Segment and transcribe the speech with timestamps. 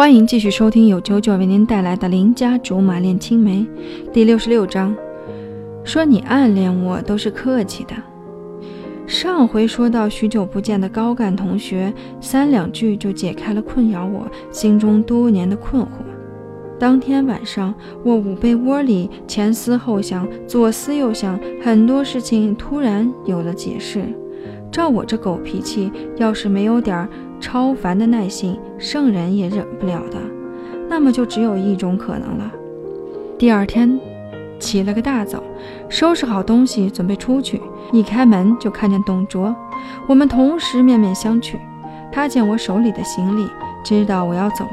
[0.00, 3.58] 欢迎继续收听由九九为您带来的《邻家竹马恋青梅》
[4.10, 4.96] 第六十六章。
[5.84, 7.92] 说你暗恋我都是客气的。
[9.06, 15.88] 上回说到许久不见的高干同学，三两句就解开了困扰我心中多年的困惑。
[16.78, 24.02] 当天晚上，我捂被窝里前思后想，左思右想，很多事情突然有了解释。
[24.72, 27.08] 照我这狗脾气，要是没有点儿
[27.40, 30.18] 超凡的耐性，圣人也忍不了的。
[30.88, 32.52] 那么就只有一种可能了。
[33.38, 33.98] 第二天
[34.58, 35.42] 起了个大早，
[35.88, 37.60] 收拾好东西准备出去，
[37.92, 39.54] 一开门就看见董卓。
[40.06, 41.56] 我们同时面面相觑。
[42.12, 43.48] 他见我手里的行李，
[43.84, 44.66] 知道我要走，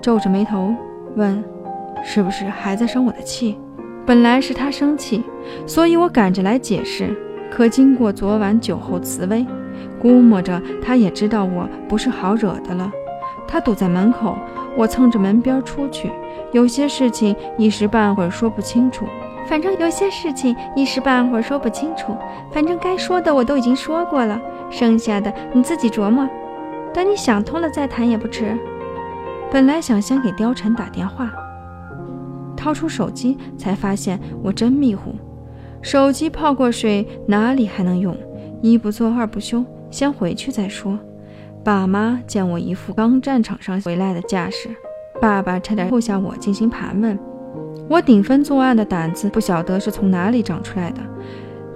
[0.00, 0.72] 皱着眉头
[1.16, 1.42] 问
[2.04, 3.58] ：“是不是还在生我的气？”
[4.06, 5.24] 本来是他生气，
[5.66, 7.12] 所以我赶着来解释。
[7.50, 9.44] 可经过昨晚酒后慈威，
[10.00, 12.90] 估摸着他也知道我不是好惹的了。
[13.48, 14.36] 他堵在门口，
[14.76, 16.10] 我蹭着门边出去。
[16.52, 19.04] 有些事情一时半会儿说不清楚，
[19.46, 22.16] 反正有些事情一时半会儿说不清楚，
[22.52, 26.28] 反正该说的我都已经说过了，剩下的你自己琢磨。
[26.92, 28.56] 等你想通了再谈也不迟。
[29.50, 31.30] 本来想先给貂蝉打电话，
[32.56, 35.14] 掏出手机才发现我真迷糊。
[35.82, 38.16] 手机泡过水，哪里还能用？
[38.62, 40.98] 一不做二不休，先回去再说。
[41.62, 44.68] 爸妈见我一副刚战场上回来的架势，
[45.20, 47.18] 爸爸差点扣下我进行盘问。
[47.88, 51.00] 我顶风作案的胆子不晓得是从哪里长出来的，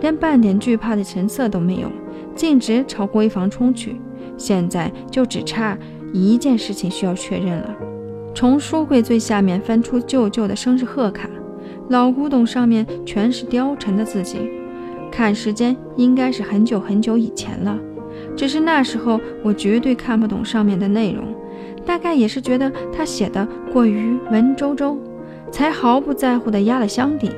[0.00, 1.88] 连半点惧怕的神色都没有，
[2.34, 4.00] 径直朝闺房冲去。
[4.36, 5.76] 现在就只差
[6.12, 7.76] 一件事情需要确认了：
[8.34, 11.28] 从书柜最下面翻出舅舅的生日贺卡。
[11.90, 14.38] 老古董上面全是貂蝉的字迹，
[15.10, 17.76] 看时间应该是很久很久以前了。
[18.36, 21.24] 只是那时候我绝对看不懂上面的内容，
[21.84, 24.96] 大概也是觉得他写的过于文绉绉，
[25.50, 27.30] 才毫不在乎的压了箱底。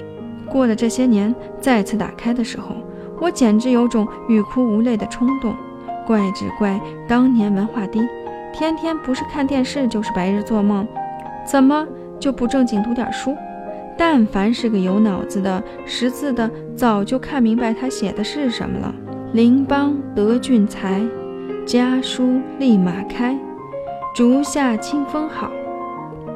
[0.48, 2.76] 过了这些年，再次打开的时候，
[3.20, 5.54] 我简直有种欲哭无泪的冲动。
[6.06, 8.00] 怪只怪当年文化低，
[8.52, 10.86] 天天不是看电视就是白日做梦，
[11.46, 11.86] 怎么
[12.18, 13.34] 就不正经读点书？
[13.96, 18.94] 但凡是个有脑子的识字的，早就看明白他写的是什么了。
[19.32, 21.00] 邻邦得俊才，
[21.66, 23.38] 家书立马开。
[24.14, 25.50] 竹下清风好，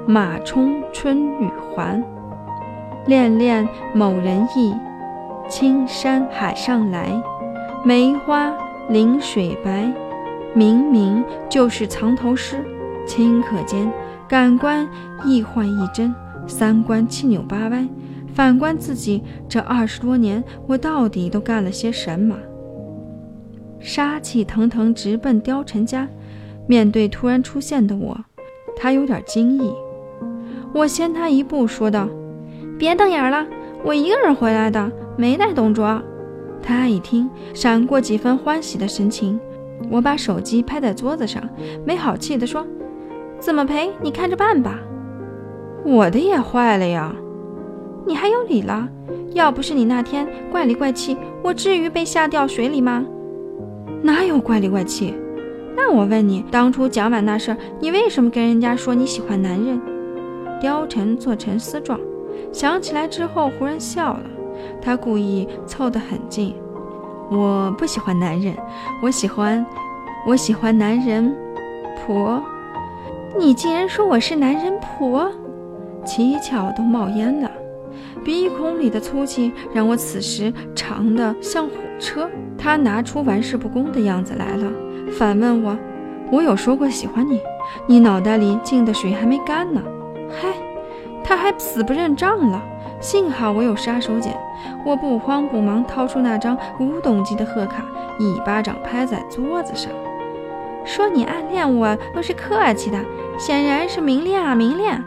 [0.06, 2.02] 马冲春雨还。
[3.06, 4.74] 恋恋某人意，
[5.48, 7.10] 青山海上来。
[7.84, 8.52] 梅花
[8.88, 9.92] 临水白，
[10.54, 12.64] 明明就是藏头诗。
[13.06, 13.92] 顷刻间，
[14.26, 14.88] 感官
[15.24, 16.14] 一幻一真。
[16.46, 17.86] 三观七扭八歪，
[18.34, 22.36] 反观自己这二十多年，我到底都干了些什么？
[23.80, 26.08] 杀气腾腾直奔貂蝉家，
[26.66, 28.18] 面对突然出现的我，
[28.76, 29.72] 他有点惊异。
[30.72, 32.08] 我先他一步说道
[32.78, 33.46] ：“别瞪眼了，
[33.84, 36.02] 我一个人回来的，没带董卓。”
[36.62, 39.38] 他一听，闪过几分欢喜的神情。
[39.90, 41.42] 我把手机拍在桌子上，
[41.84, 42.66] 没好气地说
[43.38, 43.90] ：“怎么赔？
[44.02, 44.80] 你看着办吧。”
[45.86, 47.14] 我的也坏了呀！
[48.04, 48.88] 你还有理了？
[49.34, 53.06] 要不是你那天怪里怪气，我至于被吓掉水里吗？
[54.02, 55.14] 哪有怪里怪气？
[55.76, 59.80] 那我问你，当初蒋婉那事儿，你为什么跟人家说你喜欢男人？
[60.60, 62.00] 貂蝉做沉思状，
[62.50, 64.22] 想起来之后忽然笑了。
[64.82, 66.52] 他故意凑得很近。
[67.30, 68.56] 我不喜欢男人，
[69.00, 69.64] 我喜欢，
[70.26, 71.32] 我喜欢男人
[71.94, 72.42] 婆。
[73.38, 75.30] 你竟然说我是男人婆？
[76.06, 77.50] 七窍都冒烟了，
[78.24, 82.30] 鼻孔里的粗气让我此时长得像火车。
[82.56, 84.70] 他拿出玩世不恭的样子来了，
[85.18, 85.76] 反问我
[86.32, 87.40] ：“我有说过喜欢你？
[87.86, 89.82] 你脑袋里进的水还没干呢。”
[90.30, 90.48] 嗨，
[91.22, 92.62] 他还死不认账了。
[92.98, 94.30] 幸好我有杀手锏，
[94.84, 97.84] 我不慌不忙掏出那张古董级的贺卡，
[98.18, 99.92] 一巴掌拍在桌子上，
[100.84, 102.98] 说：“你暗恋我都是客气的，
[103.38, 105.00] 显然是明恋啊，明恋。”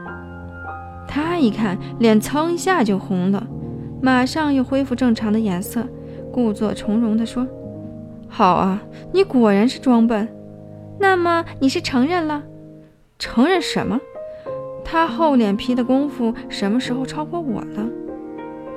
[1.11, 3.47] 他一看，脸蹭一下就红了，
[3.99, 5.83] 马上又恢复正常的颜色，
[6.31, 7.47] 故作从容地说
[8.29, 8.79] ：“好啊，
[9.11, 10.27] 你果然是装笨。
[10.99, 12.43] 那么你是承认了？
[13.17, 13.99] 承认什么？
[14.85, 17.89] 他厚脸皮的功夫什么时候超过我了？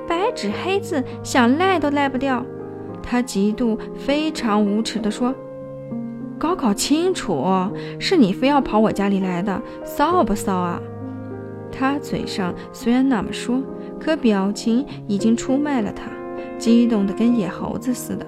[0.07, 2.43] 白纸黑字，想赖都赖不掉。”
[3.03, 5.35] 他极度非常无耻地说
[6.39, 7.45] ：“搞搞清楚，
[7.99, 10.81] 是你非要跑我家里来的，臊不臊啊？”
[11.75, 13.61] 他嘴上虽然那么说，
[13.99, 16.03] 可表情已经出卖了他，
[16.57, 18.25] 激动得跟野猴子似的。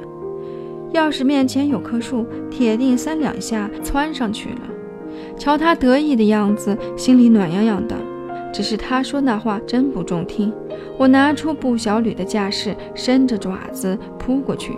[0.91, 4.61] 要是面前有棵树，铁定三两下窜上去了。
[5.37, 7.95] 瞧他得意的样子，心里暖洋洋的。
[8.53, 10.53] 只是他说那话真不中听。
[10.97, 14.77] 我拿出布小吕的架势，伸着爪子扑过去，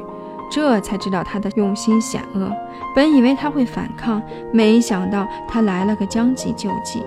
[0.49, 2.51] 这才知道他的用心险恶。
[2.95, 4.19] 本以为他会反抗，
[4.51, 7.03] 没想到他来了个将计就计，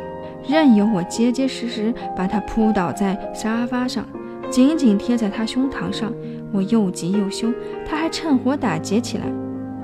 [0.49, 4.05] 任由我结结实实把他扑倒在沙发上，
[4.51, 6.13] 紧紧贴在他胸膛上。
[6.53, 7.53] 我又急又羞，
[7.89, 9.25] 他还趁火打劫起来。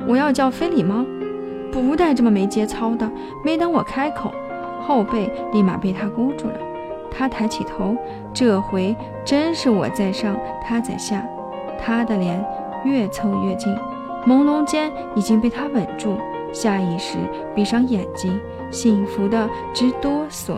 [0.08, 1.06] 我要叫非礼吗？
[1.72, 3.08] 不带这么没节操的！
[3.44, 4.32] 没等我开口，
[4.80, 6.54] 后背立马被他箍住了。
[7.10, 7.96] 他抬起头，
[8.32, 11.24] 这回真是我在上，他在下。
[11.78, 12.44] 他的脸
[12.84, 13.72] 越凑越近，
[14.26, 16.18] 朦胧间已经被他吻住，
[16.58, 17.18] 下意识
[17.54, 20.56] 闭上眼睛，幸福的直哆嗦。